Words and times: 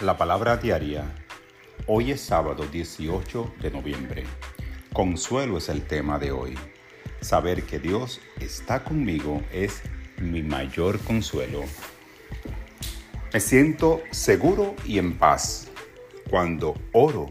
La 0.00 0.18
palabra 0.18 0.58
diaria. 0.58 1.10
Hoy 1.86 2.10
es 2.10 2.20
sábado 2.20 2.66
18 2.66 3.54
de 3.62 3.70
noviembre. 3.70 4.24
Consuelo 4.92 5.56
es 5.56 5.70
el 5.70 5.86
tema 5.86 6.18
de 6.18 6.32
hoy. 6.32 6.54
Saber 7.22 7.62
que 7.62 7.78
Dios 7.78 8.20
está 8.38 8.84
conmigo 8.84 9.42
es 9.54 9.80
mi 10.18 10.42
mayor 10.42 10.98
consuelo. 11.00 11.62
Me 13.32 13.40
siento 13.40 14.02
seguro 14.10 14.74
y 14.84 14.98
en 14.98 15.16
paz 15.16 15.68
cuando 16.28 16.74
oro 16.92 17.30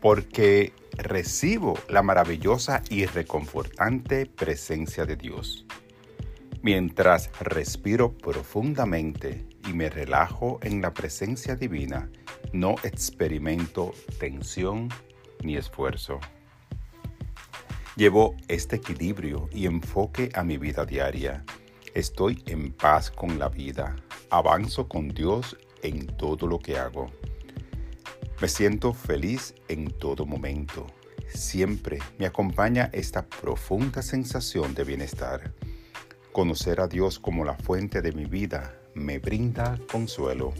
porque 0.00 0.72
recibo 0.96 1.78
la 1.86 2.00
maravillosa 2.00 2.82
y 2.88 3.04
reconfortante 3.04 4.24
presencia 4.24 5.04
de 5.04 5.16
Dios. 5.16 5.66
Mientras 6.62 7.30
respiro 7.40 8.16
profundamente 8.16 9.49
y 9.70 9.72
me 9.72 9.88
relajo 9.88 10.58
en 10.62 10.82
la 10.82 10.92
presencia 10.92 11.54
divina, 11.54 12.10
no 12.52 12.74
experimento 12.82 13.92
tensión 14.18 14.88
ni 15.44 15.56
esfuerzo. 15.56 16.18
Llevo 17.94 18.34
este 18.48 18.76
equilibrio 18.76 19.48
y 19.52 19.66
enfoque 19.66 20.30
a 20.34 20.42
mi 20.42 20.58
vida 20.58 20.84
diaria. 20.84 21.44
Estoy 21.94 22.42
en 22.46 22.72
paz 22.72 23.12
con 23.12 23.38
la 23.38 23.48
vida. 23.48 23.94
Avanzo 24.30 24.88
con 24.88 25.08
Dios 25.08 25.56
en 25.82 26.08
todo 26.16 26.48
lo 26.48 26.58
que 26.58 26.76
hago. 26.76 27.12
Me 28.40 28.48
siento 28.48 28.92
feliz 28.92 29.54
en 29.68 29.92
todo 29.92 30.26
momento. 30.26 30.86
Siempre 31.28 32.00
me 32.18 32.26
acompaña 32.26 32.90
esta 32.92 33.24
profunda 33.24 34.02
sensación 34.02 34.74
de 34.74 34.82
bienestar. 34.82 35.54
Conocer 36.32 36.80
a 36.80 36.88
Dios 36.88 37.20
como 37.20 37.44
la 37.44 37.54
fuente 37.54 38.02
de 38.02 38.12
mi 38.12 38.24
vida 38.24 38.80
me 39.00 39.18
brinda 39.18 39.78
consuelo. 39.90 40.52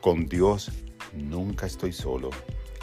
Con 0.00 0.26
Dios 0.26 0.70
nunca 1.14 1.66
estoy 1.66 1.92
solo. 1.92 2.30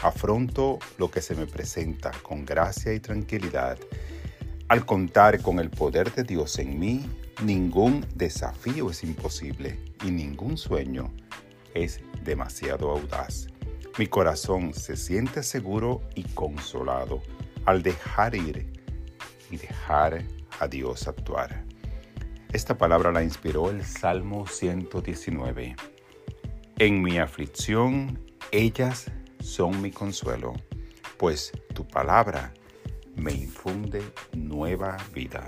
Afronto 0.02 0.78
lo 0.98 1.10
que 1.10 1.22
se 1.22 1.34
me 1.34 1.46
presenta 1.46 2.10
con 2.22 2.44
gracia 2.44 2.92
y 2.92 3.00
tranquilidad. 3.00 3.78
Al 4.68 4.84
contar 4.84 5.40
con 5.40 5.60
el 5.60 5.70
poder 5.70 6.12
de 6.12 6.24
Dios 6.24 6.58
en 6.58 6.78
mí, 6.78 7.08
ningún 7.42 8.04
desafío 8.14 8.90
es 8.90 9.04
imposible 9.04 9.78
y 10.04 10.10
ningún 10.10 10.58
sueño 10.58 11.14
es 11.72 12.00
demasiado 12.24 12.90
audaz. 12.90 13.46
Mi 13.98 14.08
corazón 14.08 14.74
se 14.74 14.96
siente 14.96 15.42
seguro 15.42 16.02
y 16.14 16.24
consolado 16.24 17.22
al 17.64 17.82
dejar 17.82 18.34
ir 18.34 18.66
y 19.50 19.56
dejar 19.56 20.22
a 20.58 20.68
Dios 20.68 21.06
actuar. 21.06 21.64
Esta 22.56 22.78
palabra 22.78 23.12
la 23.12 23.22
inspiró 23.22 23.68
el 23.68 23.84
Salmo 23.84 24.46
119. 24.46 25.76
En 26.78 27.02
mi 27.02 27.18
aflicción, 27.18 28.18
ellas 28.50 29.10
son 29.40 29.82
mi 29.82 29.90
consuelo, 29.90 30.54
pues 31.18 31.52
tu 31.74 31.86
palabra 31.86 32.54
me 33.14 33.32
infunde 33.32 34.02
nueva 34.32 34.96
vida. 35.12 35.46